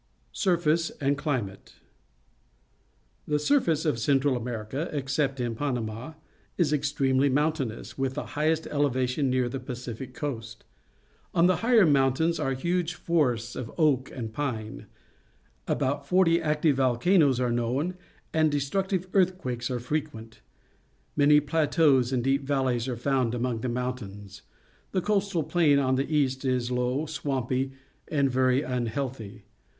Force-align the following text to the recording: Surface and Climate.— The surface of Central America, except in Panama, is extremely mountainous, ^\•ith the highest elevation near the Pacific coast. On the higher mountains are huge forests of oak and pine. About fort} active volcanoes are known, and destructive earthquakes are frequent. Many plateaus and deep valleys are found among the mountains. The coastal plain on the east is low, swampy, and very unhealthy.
Surface 0.33 0.89
and 0.99 1.15
Climate.— 1.15 1.75
The 3.27 3.37
surface 3.37 3.85
of 3.85 3.99
Central 3.99 4.35
America, 4.35 4.89
except 4.91 5.39
in 5.39 5.53
Panama, 5.53 6.13
is 6.57 6.73
extremely 6.73 7.29
mountainous, 7.29 7.93
^\•ith 7.93 8.13
the 8.15 8.25
highest 8.33 8.65
elevation 8.71 9.29
near 9.29 9.47
the 9.47 9.59
Pacific 9.59 10.15
coast. 10.15 10.63
On 11.35 11.45
the 11.45 11.57
higher 11.57 11.85
mountains 11.85 12.39
are 12.39 12.53
huge 12.53 12.95
forests 12.95 13.55
of 13.55 13.71
oak 13.77 14.09
and 14.11 14.33
pine. 14.33 14.87
About 15.67 16.07
fort} 16.07 16.29
active 16.29 16.77
volcanoes 16.77 17.39
are 17.39 17.51
known, 17.51 17.93
and 18.33 18.51
destructive 18.51 19.07
earthquakes 19.13 19.69
are 19.69 19.79
frequent. 19.79 20.41
Many 21.15 21.39
plateaus 21.39 22.11
and 22.11 22.23
deep 22.23 22.41
valleys 22.41 22.87
are 22.87 22.97
found 22.97 23.35
among 23.35 23.61
the 23.61 23.69
mountains. 23.69 24.41
The 24.93 25.01
coastal 25.01 25.43
plain 25.43 25.77
on 25.77 25.93
the 25.93 26.11
east 26.11 26.43
is 26.43 26.71
low, 26.71 27.05
swampy, 27.05 27.73
and 28.07 28.31
very 28.31 28.63
unhealthy. 28.63 29.45